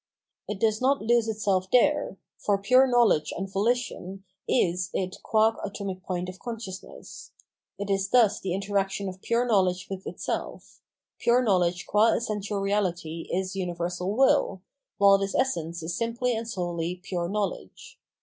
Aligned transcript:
It 0.47 0.59
does 0.59 0.81
not 0.81 1.03
lose 1.03 1.27
itself 1.27 1.69
there, 1.69 2.17
for 2.35 2.57
pure 2.57 2.87
knowledge 2.87 3.31
and 3.37 3.47
volition 3.47 4.23
is 4.47 4.89
it 4.95 5.17
qua 5.21 5.55
atomic 5.63 6.01
point 6.03 6.27
of 6.27 6.39
con 6.39 6.57
sciousness. 6.57 7.29
It 7.77 7.91
is 7.91 8.09
thus 8.09 8.39
the 8.39 8.51
interaction 8.55 9.07
of 9.07 9.21
pure 9.21 9.45
knowledge 9.45 9.89
with 9.91 10.07
itself; 10.07 10.81
pure 11.19 11.43
knowledge 11.43 11.85
qua 11.85 12.13
essential 12.13 12.57
reality 12.61 13.29
is 13.31 13.55
universal 13.55 14.15
will, 14.17 14.63
while 14.97 15.19
this 15.19 15.35
essence 15.35 15.83
is 15.83 15.95
simply 15.95 16.35
and 16.35 16.49
solely 16.49 16.95
piure 17.05 17.29
knowledge. 17.29 17.99